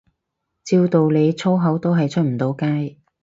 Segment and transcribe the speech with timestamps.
[0.63, 2.97] 照道理粗口都係出唔到街